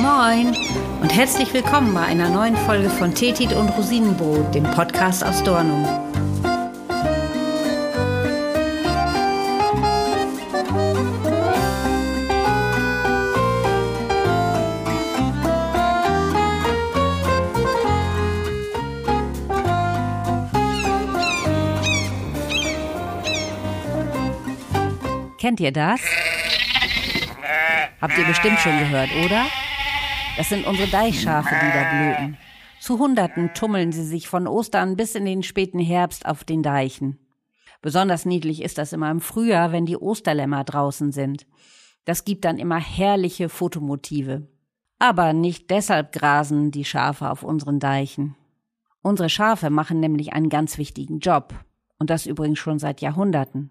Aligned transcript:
Moin 0.00 0.56
und 1.02 1.14
herzlich 1.14 1.52
willkommen 1.52 1.92
bei 1.92 2.00
einer 2.00 2.30
neuen 2.30 2.56
Folge 2.56 2.88
von 2.88 3.14
Tetit 3.14 3.52
und 3.52 3.68
Rosinenbrot, 3.68 4.54
dem 4.54 4.64
Podcast 4.64 5.22
aus 5.22 5.42
Dornum. 5.42 5.84
Kennt 25.36 25.60
ihr 25.60 25.72
das? 25.72 26.00
Habt 28.00 28.16
ihr 28.16 28.24
bestimmt 28.24 28.58
schon 28.60 28.78
gehört, 28.78 29.10
oder? 29.26 29.44
Das 30.36 30.48
sind 30.48 30.66
unsere 30.66 30.88
Deichschafe, 30.88 31.54
die 31.54 31.72
da 31.72 31.90
blöken. 31.90 32.38
Zu 32.80 32.98
Hunderten 32.98 33.52
tummeln 33.52 33.92
sie 33.92 34.04
sich 34.04 34.28
von 34.28 34.46
Ostern 34.46 34.96
bis 34.96 35.14
in 35.14 35.26
den 35.26 35.42
späten 35.42 35.80
Herbst 35.80 36.24
auf 36.24 36.44
den 36.44 36.62
Deichen. 36.62 37.18
Besonders 37.82 38.24
niedlich 38.24 38.62
ist 38.62 38.78
das 38.78 38.92
immer 38.92 39.10
im 39.10 39.20
Frühjahr, 39.20 39.72
wenn 39.72 39.86
die 39.86 39.96
Osterlämmer 39.96 40.64
draußen 40.64 41.12
sind. 41.12 41.46
Das 42.04 42.24
gibt 42.24 42.44
dann 42.44 42.58
immer 42.58 42.78
herrliche 42.78 43.48
Fotomotive. 43.48 44.48
Aber 44.98 45.32
nicht 45.32 45.70
deshalb 45.70 46.12
grasen 46.12 46.70
die 46.70 46.84
Schafe 46.84 47.30
auf 47.30 47.42
unseren 47.42 47.78
Deichen. 47.78 48.36
Unsere 49.02 49.30
Schafe 49.30 49.70
machen 49.70 50.00
nämlich 50.00 50.32
einen 50.32 50.48
ganz 50.48 50.78
wichtigen 50.78 51.20
Job. 51.20 51.54
Und 51.98 52.10
das 52.10 52.26
übrigens 52.26 52.58
schon 52.58 52.78
seit 52.78 53.00
Jahrhunderten. 53.00 53.70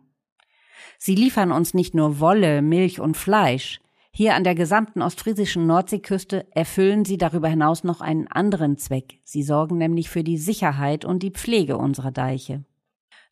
Sie 0.98 1.16
liefern 1.16 1.52
uns 1.52 1.74
nicht 1.74 1.94
nur 1.94 2.20
Wolle, 2.20 2.62
Milch 2.62 3.00
und 3.00 3.18
Fleisch, 3.18 3.80
hier 4.12 4.36
an 4.36 4.44
der 4.44 4.56
gesamten 4.56 5.02
ostfriesischen 5.02 5.68
Nordseeküste 5.68 6.48
erfüllen 6.52 7.06
sie 7.06 7.18
darüber 7.18 7.48
hinaus 7.48 7.84
noch 7.84 8.02
einen 8.02 8.28
anderen 8.28 8.78
Zweck. 8.78 9.20
Sie 9.24 9.44
sorgen 9.44 9.78
nämlich 9.78 10.10
für 10.10 10.24
die 10.24 10.38
Sicherheit 10.38 11.06
und 11.06 11.24
die 11.24 11.32
Pflege 11.32 11.78
unserer 11.78 12.12
Deiche. 12.12 12.66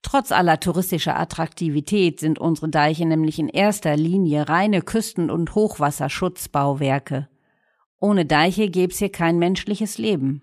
Trotz 0.01 0.31
aller 0.31 0.59
touristischer 0.59 1.19
Attraktivität 1.19 2.19
sind 2.19 2.39
unsere 2.39 2.69
Deiche 2.69 3.05
nämlich 3.05 3.39
in 3.39 3.49
erster 3.49 3.97
Linie 3.97 4.47
reine 4.47 4.81
Küsten- 4.81 5.31
und 5.31 5.55
Hochwasserschutzbauwerke. 5.55 7.27
Ohne 7.99 8.25
Deiche 8.25 8.69
gäb's 8.69 8.99
hier 8.99 9.11
kein 9.11 9.39
menschliches 9.39 9.97
Leben. 9.97 10.41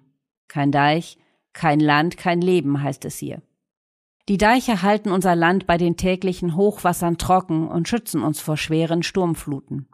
Kein 0.48 0.72
Deich, 0.72 1.18
kein 1.52 1.80
Land, 1.80 2.16
kein 2.16 2.40
Leben 2.40 2.82
heißt 2.82 3.04
es 3.04 3.16
hier. 3.16 3.40
Die 4.28 4.38
Deiche 4.38 4.82
halten 4.82 5.12
unser 5.12 5.36
Land 5.36 5.66
bei 5.66 5.76
den 5.76 5.96
täglichen 5.96 6.56
Hochwassern 6.56 7.16
trocken 7.16 7.68
und 7.68 7.88
schützen 7.88 8.22
uns 8.22 8.40
vor 8.40 8.56
schweren 8.56 9.02
Sturmfluten. 9.02 9.88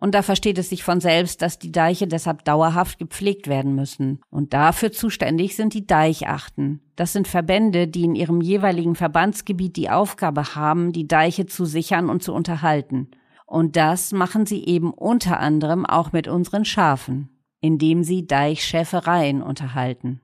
Und 0.00 0.14
da 0.14 0.22
versteht 0.22 0.58
es 0.58 0.68
sich 0.68 0.84
von 0.84 1.00
selbst, 1.00 1.42
dass 1.42 1.58
die 1.58 1.72
Deiche 1.72 2.06
deshalb 2.06 2.44
dauerhaft 2.44 3.00
gepflegt 3.00 3.48
werden 3.48 3.74
müssen. 3.74 4.20
Und 4.30 4.54
dafür 4.54 4.92
zuständig 4.92 5.56
sind 5.56 5.74
die 5.74 5.88
Deichachten. 5.88 6.80
Das 6.94 7.12
sind 7.12 7.26
Verbände, 7.26 7.88
die 7.88 8.04
in 8.04 8.14
ihrem 8.14 8.40
jeweiligen 8.40 8.94
Verbandsgebiet 8.94 9.74
die 9.76 9.90
Aufgabe 9.90 10.54
haben, 10.54 10.92
die 10.92 11.08
Deiche 11.08 11.46
zu 11.46 11.64
sichern 11.64 12.10
und 12.10 12.22
zu 12.22 12.32
unterhalten. 12.32 13.10
Und 13.44 13.74
das 13.74 14.12
machen 14.12 14.46
sie 14.46 14.64
eben 14.66 14.92
unter 14.92 15.40
anderem 15.40 15.84
auch 15.84 16.12
mit 16.12 16.28
unseren 16.28 16.64
Schafen, 16.64 17.30
indem 17.60 18.04
sie 18.04 18.24
Deichschäfereien 18.24 19.42
unterhalten. 19.42 20.20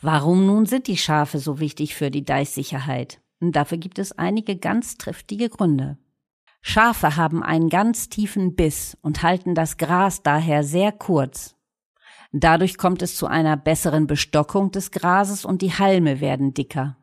Warum 0.00 0.46
nun 0.46 0.64
sind 0.64 0.86
die 0.86 0.96
Schafe 0.96 1.40
so 1.40 1.58
wichtig 1.58 1.96
für 1.96 2.12
die 2.12 2.24
Deichsicherheit? 2.24 3.20
Und 3.40 3.56
dafür 3.56 3.78
gibt 3.78 3.98
es 3.98 4.12
einige 4.12 4.56
ganz 4.56 4.96
triftige 4.96 5.48
Gründe. 5.48 5.98
Schafe 6.68 7.16
haben 7.16 7.42
einen 7.42 7.70
ganz 7.70 8.10
tiefen 8.10 8.54
Biss 8.54 8.94
und 9.00 9.22
halten 9.22 9.54
das 9.54 9.78
Gras 9.78 10.22
daher 10.22 10.62
sehr 10.62 10.92
kurz. 10.92 11.56
Dadurch 12.30 12.76
kommt 12.76 13.00
es 13.00 13.16
zu 13.16 13.26
einer 13.26 13.56
besseren 13.56 14.06
Bestockung 14.06 14.70
des 14.70 14.90
Grases 14.90 15.46
und 15.46 15.62
die 15.62 15.72
Halme 15.72 16.20
werden 16.20 16.52
dicker. 16.52 16.98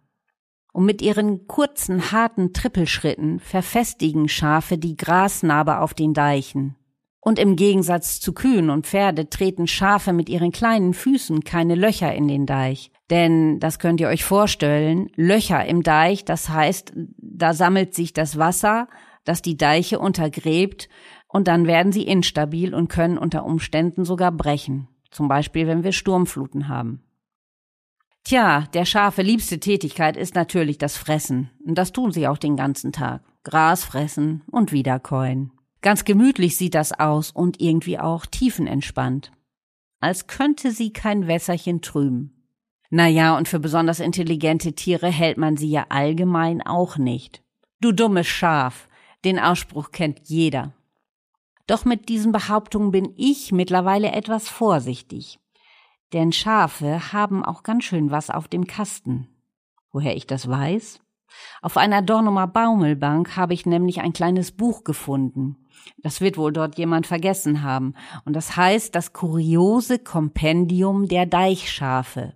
Und 0.72 0.86
mit 0.86 1.02
ihren 1.02 1.48
kurzen, 1.48 2.12
harten 2.12 2.54
Trippelschritten 2.54 3.40
verfestigen 3.40 4.30
Schafe 4.30 4.78
die 4.78 4.96
Grasnarbe 4.96 5.80
auf 5.80 5.96
den 5.96 6.14
Deichen. 6.14 6.76
Und 7.20 7.40
im 7.40 7.56
Gegensatz 7.56 8.20
zu 8.20 8.34
Kühen 8.34 8.70
und 8.70 8.86
Pferde 8.86 9.32
treten 9.32 9.66
Schafe 9.66 10.14
mit 10.14 10.30
ihren 10.30 10.52
kleinen 10.52 10.94
Füßen 10.94 11.44
keine 11.44 11.74
Löcher 11.74 12.14
in 12.14 12.28
den 12.28 12.46
Deich. 12.46 12.92
Denn, 13.10 13.60
das 13.60 13.80
könnt 13.80 14.00
ihr 14.00 14.10
euch 14.10 14.24
vorstellen, 14.24 15.10
Löcher 15.16 15.66
im 15.66 15.82
Deich, 15.82 16.24
das 16.24 16.50
heißt, 16.50 16.94
da 17.18 17.56
sammelt 17.56 17.96
sich 17.96 18.14
das 18.14 18.38
Wasser, 18.38 18.88
das 19.26 19.42
die 19.42 19.58
Deiche 19.58 20.00
untergräbt 20.00 20.88
und 21.28 21.50
dann 21.50 21.68
werden 21.68 21.92
sie 21.92 22.04
instabil 22.04 22.74
und 22.74 22.88
können 22.88 23.18
unter 23.18 23.44
Umständen 23.44 24.06
sogar 24.06 24.32
brechen. 24.32 24.88
Zum 25.12 25.28
Beispiel, 25.28 25.68
wenn 25.68 25.84
wir 25.84 25.92
Sturmfluten 25.92 26.70
haben. 26.70 27.02
Tja, 28.24 28.68
der 28.74 28.86
Schafe 28.86 29.22
liebste 29.22 29.60
Tätigkeit 29.60 30.18
ist 30.18 30.34
natürlich 30.34 30.78
das 30.78 30.98
Fressen. 30.98 31.52
Und 31.64 31.78
das 31.78 31.92
tun 31.92 32.12
sie 32.12 32.28
auch 32.28 32.40
den 32.40 32.56
ganzen 32.56 32.92
Tag. 32.92 33.22
Gras 33.44 33.84
fressen 33.84 34.42
und 34.50 34.72
wiederkäuen. 34.72 35.52
Ganz 35.82 36.06
gemütlich 36.06 36.58
sieht 36.58 36.74
das 36.74 36.92
aus 36.92 37.30
und 37.30 37.62
irgendwie 37.62 38.00
auch 38.00 38.26
tiefenentspannt. 38.26 39.32
Als 40.00 40.26
könnte 40.26 40.72
sie 40.72 40.92
kein 40.92 41.28
Wässerchen 41.28 41.82
trüben. 41.82 42.48
Naja, 42.90 43.38
und 43.38 43.48
für 43.48 43.60
besonders 43.60 44.00
intelligente 44.00 44.74
Tiere 44.74 45.10
hält 45.10 45.38
man 45.38 45.58
sie 45.58 45.70
ja 45.70 45.86
allgemein 45.90 46.66
auch 46.66 46.98
nicht. 46.98 47.44
Du 47.82 47.92
dummes 47.92 48.26
Schaf, 48.26 48.88
den 49.26 49.40
Ausspruch 49.40 49.92
kennt 49.92 50.22
jeder. 50.30 50.74
Doch 51.68 51.84
mit 51.84 52.10
diesen 52.10 52.32
Behauptungen 52.32 52.92
bin 52.92 53.14
ich 53.18 53.52
mittlerweile 53.52 54.12
etwas 54.12 54.48
vorsichtig. 54.50 55.40
Denn 56.14 56.32
Schafe 56.32 57.12
haben 57.12 57.44
auch 57.44 57.64
ganz 57.64 57.84
schön 57.84 58.12
was 58.12 58.30
auf 58.30 58.48
dem 58.48 58.68
Kasten. 58.68 59.28
Woher 59.92 60.16
ich 60.16 60.28
das 60.28 60.48
weiß? 60.48 61.00
Auf 61.62 61.78
einer 61.78 62.02
Dornumer 62.02 62.48
Baumelbank 62.48 63.36
habe 63.36 63.54
ich 63.54 63.66
nämlich 63.66 64.02
ein 64.02 64.14
kleines 64.14 64.52
Buch 64.52 64.84
gefunden. 64.84 65.58
Das 65.98 66.22
wird 66.22 66.38
wohl 66.38 66.54
dort 66.54 66.78
jemand 66.78 67.08
vergessen 67.08 67.64
haben. 67.64 67.96
Und 68.24 68.34
das 68.34 68.56
heißt 68.56 68.94
das 68.96 69.14
kuriose 69.14 70.00
Kompendium 70.00 71.08
der 71.08 71.26
Deichschafe. 71.26 72.34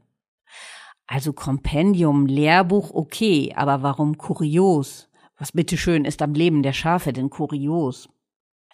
Also 1.08 1.34
Kompendium, 1.34 2.26
Lehrbuch, 2.26 2.92
okay, 2.92 3.54
aber 3.56 3.82
warum 3.82 4.18
kurios? 4.18 5.09
Was 5.40 5.54
bitteschön 5.54 6.04
ist 6.04 6.22
am 6.22 6.34
Leben 6.34 6.64
der 6.64 6.74
Schafe 6.74 7.14
denn 7.14 7.30
kurios? 7.30 8.10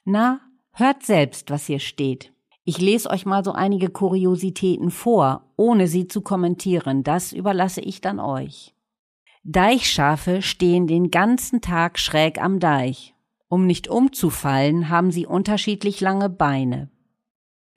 Na, 0.04 0.42
hört 0.72 1.04
selbst, 1.04 1.52
was 1.52 1.68
hier 1.68 1.80
steht. 1.80 2.34
Ich 2.64 2.80
lese 2.80 3.12
euch 3.12 3.28
mal 3.28 3.44
so 3.44 3.52
einige 3.52 3.90
Kuriositäten 3.90 4.90
vor, 4.90 5.46
ohne 5.56 5.88
sie 5.88 6.08
zu 6.08 6.22
kommentieren, 6.22 7.04
das 7.04 7.32
überlasse 7.32 7.82
ich 7.82 8.02
dann 8.02 8.20
euch. 8.20 8.74
Deichschafe 9.44 10.42
stehen 10.42 10.88
den 10.88 11.12
ganzen 11.12 11.62
Tag 11.62 12.00
schräg 12.00 12.42
am 12.42 12.60
Deich. 12.60 13.14
Um 13.48 13.68
nicht 13.68 13.88
umzufallen, 13.88 14.90
haben 14.90 15.12
sie 15.12 15.28
unterschiedlich 15.28 16.02
lange 16.02 16.30
Beine. 16.30 16.90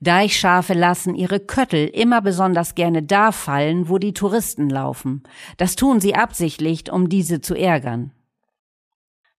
Deichschafe 0.00 0.72
lassen 0.72 1.14
ihre 1.14 1.40
Köttel 1.40 1.88
immer 1.88 2.22
besonders 2.22 2.74
gerne 2.74 3.02
da 3.02 3.32
fallen, 3.32 3.90
wo 3.90 3.98
die 3.98 4.14
Touristen 4.14 4.70
laufen. 4.70 5.24
Das 5.58 5.76
tun 5.76 6.00
sie 6.00 6.14
absichtlich, 6.14 6.90
um 6.90 7.10
diese 7.10 7.42
zu 7.42 7.54
ärgern. 7.54 8.12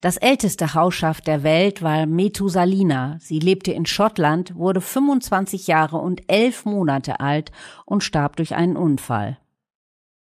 Das 0.01 0.15
älteste 0.15 0.73
Hausschaf 0.75 1.19
der 1.19 1.43
Welt 1.43 1.81
war 1.81 2.05
Methusalina. 2.05 3.17
Sie 3.19 3.39
lebte 3.39 3.73
in 3.73 3.85
Schottland, 3.85 4.55
wurde 4.55 4.79
25 4.79 5.67
Jahre 5.67 5.97
und 5.97 6.21
elf 6.31 6.63
Monate 6.63 7.19
alt 7.19 7.51
und 7.85 8.01
starb 8.01 8.37
durch 8.37 8.55
einen 8.55 8.77
Unfall. 8.77 9.37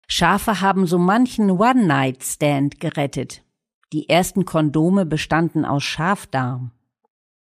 Schafe 0.07 0.61
haben 0.61 0.87
so 0.87 0.97
manchen 0.97 1.51
One-Night-Stand 1.51 2.79
gerettet. 2.79 3.43
Die 3.91 4.07
ersten 4.07 4.45
Kondome 4.45 5.05
bestanden 5.05 5.65
aus 5.65 5.83
Schafdarm. 5.83 6.71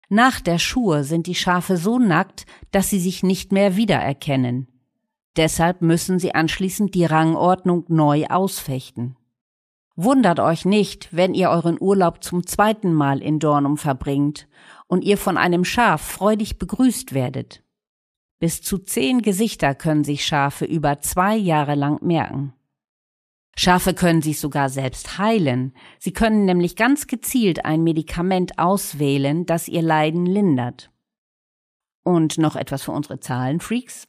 Nach 0.10 0.42
der 0.42 0.58
Schur 0.58 1.04
sind 1.04 1.28
die 1.28 1.36
Schafe 1.36 1.78
so 1.78 2.00
nackt, 2.00 2.48
dass 2.72 2.90
sie 2.90 3.00
sich 3.00 3.22
nicht 3.22 3.52
mehr 3.52 3.76
wiedererkennen. 3.76 4.68
Deshalb 5.36 5.84
müssen 5.84 6.18
sie 6.18 6.34
anschließend 6.34 6.96
die 6.96 7.06
Rangordnung 7.06 7.86
neu 7.90 8.26
ausfechten. 8.26 9.18
Wundert 10.00 10.40
euch 10.40 10.64
nicht, 10.64 11.10
wenn 11.12 11.34
ihr 11.34 11.50
euren 11.50 11.76
Urlaub 11.82 12.24
zum 12.24 12.46
zweiten 12.46 12.94
Mal 12.94 13.20
in 13.20 13.40
Dornum 13.40 13.78
verbringt 13.78 14.48
und 14.86 15.04
ihr 15.04 15.18
von 15.18 15.38
einem 15.38 15.66
Schaf 15.66 16.02
freudig 16.04 16.60
begrüßt 16.60 17.16
werdet. 17.16 17.64
Bis 18.40 18.62
zu 18.62 18.78
zehn 18.78 19.24
Gesichter 19.24 19.74
können 19.74 20.04
sich 20.04 20.24
Schafe 20.24 20.66
über 20.66 21.00
zwei 21.00 21.36
Jahre 21.36 21.74
lang 21.74 22.00
merken. 22.06 22.54
Schafe 23.58 23.96
können 23.96 24.22
sich 24.22 24.40
sogar 24.40 24.70
selbst 24.70 25.18
heilen. 25.18 25.74
Sie 25.98 26.14
können 26.14 26.46
nämlich 26.46 26.76
ganz 26.76 27.08
gezielt 27.08 27.66
ein 27.66 27.84
Medikament 27.84 28.60
auswählen, 28.60 29.48
das 29.48 29.68
ihr 29.68 29.82
Leiden 29.82 30.28
lindert. 30.28 30.92
Und 32.04 32.38
noch 32.38 32.56
etwas 32.56 32.84
für 32.84 32.92
unsere 32.92 33.20
Zahlenfreaks. 33.20 34.08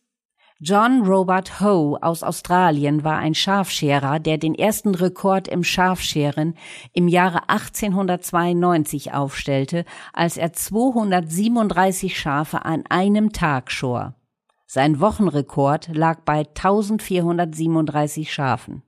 John 0.60 1.06
Robert 1.06 1.60
Hoe 1.60 2.02
aus 2.02 2.24
Australien 2.24 3.04
war 3.04 3.16
ein 3.18 3.34
Schafscherer, 3.34 4.18
der 4.18 4.38
den 4.38 4.56
ersten 4.56 4.92
Rekord 4.92 5.46
im 5.46 5.62
Schafscheren 5.62 6.54
im 6.92 7.06
Jahre 7.06 7.48
1892 7.48 9.14
aufstellte, 9.14 9.84
als 10.12 10.36
er 10.36 10.52
237 10.52 12.18
Schafe 12.18 12.64
an 12.64 12.82
einem 12.88 13.30
Tag 13.32 13.70
schor. 13.70 14.16
Sein 14.66 14.98
Wochenrekord 14.98 15.90
lag 15.94 16.22
bei 16.24 16.40
1437 16.40 18.32
Schafen. 18.32 18.82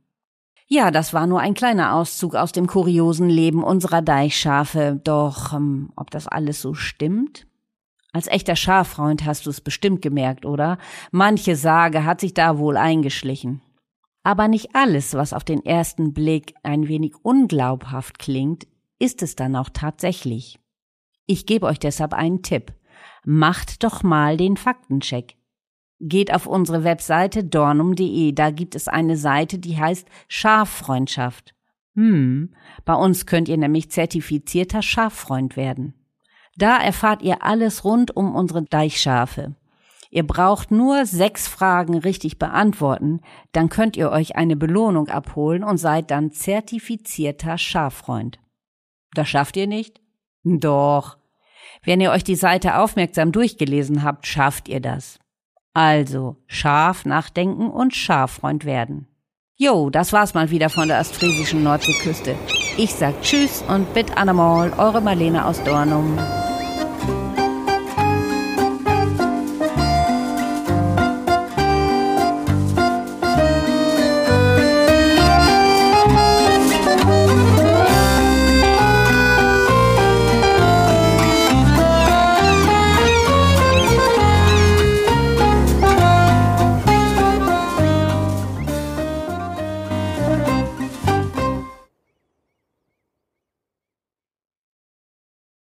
Ja, 0.67 0.91
das 0.91 1.15
war 1.15 1.29
nur 1.29 1.39
ein 1.39 1.55
kleiner 1.55 1.95
Auszug 1.95 2.35
aus 2.35 2.51
dem 2.51 2.67
kuriosen 2.67 3.29
Leben 3.29 3.63
unserer 3.63 4.03
Deichschafe, 4.03 5.01
doch 5.05 5.53
ähm, 5.53 5.93
ob 5.95 6.11
das 6.11 6.27
alles 6.27 6.61
so 6.61 6.75
stimmt? 6.75 7.47
Als 8.13 8.27
echter 8.27 8.57
Schaffreund 8.57 9.25
hast 9.25 9.47
du 9.47 9.51
es 9.51 9.61
bestimmt 9.61 10.03
gemerkt, 10.03 10.45
oder? 10.45 10.79
Manche 11.13 11.57
Sage 11.57 12.05
hat 12.05 12.21
sich 12.21 12.35
da 12.35 12.59
wohl 12.59 12.77
eingeschlichen. 12.77 13.63
Aber 14.23 14.49
nicht 14.49 14.75
alles, 14.75 15.15
was 15.15 15.33
auf 15.33 15.45
den 15.45 15.65
ersten 15.65 16.13
Blick 16.13 16.55
ein 16.63 16.89
wenig 16.89 17.15
unglaubhaft 17.23 18.19
klingt, 18.19 18.67
ist 18.99 19.23
es 19.23 19.37
dann 19.37 19.57
auch 19.57 19.71
tatsächlich. 19.73 20.59
Ich 21.27 21.47
gebe 21.47 21.67
euch 21.67 21.79
deshalb 21.79 22.13
einen 22.13 22.43
Tipp. 22.43 22.73
Macht 23.25 23.85
doch 23.85 24.03
mal 24.03 24.37
den 24.37 24.57
Faktencheck. 24.57 25.37
Geht 26.01 26.33
auf 26.35 26.47
unsere 26.47 26.83
Webseite 26.83 27.45
dornum.de, 27.45 28.33
da 28.33 28.51
gibt 28.51 28.75
es 28.75 28.89
eine 28.89 29.17
Seite, 29.17 29.59
die 29.59 29.79
heißt 29.79 30.09
Schaffreundschaft. 30.29 31.55
Hm, 31.95 32.55
bei 32.85 32.95
uns 32.95 33.27
könnt 33.27 33.49
ihr 33.49 33.59
nämlich 33.59 33.91
zertifizierter 33.91 34.83
Schaffreund 34.83 35.57
werden. 35.57 35.95
Da 36.57 36.77
erfahrt 36.77 37.23
ihr 37.23 37.43
alles 37.43 37.85
rund 37.85 38.17
um 38.17 38.35
unsere 38.35 38.63
Deichschafe. 38.63 39.55
Ihr 40.11 40.27
braucht 40.27 40.73
nur 40.73 41.07
sechs 41.07 41.47
Fragen 41.47 41.97
richtig 41.97 42.39
beantworten, 42.39 43.21
dann 43.53 43.69
könnt 43.69 43.97
ihr 43.97 44.11
euch 44.11 44.35
eine 44.35 44.57
Belohnung 44.57 45.09
abholen 45.09 45.63
und 45.63 45.79
seid 45.79 46.11
dann 46.11 46.33
zertifizierter 46.33 47.59
Schaffreund. 47.59 48.41
Das 49.15 49.29
schafft 49.29 49.57
ihr 49.57 49.69
nicht? 49.69 50.01
Doch. 50.43 51.17
Wenn 51.85 52.01
ihr 52.01 52.11
euch 52.11 52.25
die 52.25 52.35
Seite 52.35 52.79
aufmerksam 52.79 53.31
durchgelesen 53.31 54.03
habt, 54.03 54.27
schafft 54.27 54.69
ihr 54.69 54.81
das. 54.81 55.21
Also, 55.73 56.37
scharf 56.49 57.05
nachdenken 57.05 57.71
und 57.71 57.95
Schaffreund 57.95 58.65
werden. 58.65 59.07
Jo, 59.57 59.91
das 59.91 60.13
war's 60.13 60.35
mal 60.35 60.51
wieder 60.51 60.71
von 60.71 60.89
der 60.89 61.01
ostfriesischen 61.01 61.63
Nordseeküste. 61.63 62.35
Ich 62.77 62.95
sag 62.95 63.21
Tschüss 63.23 63.63
und 63.69 63.93
bit 63.95 64.17
Anamol, 64.17 64.73
eure 64.77 65.01
Marlene 65.01 65.45
aus 65.45 65.63
Dornum. 65.63 66.19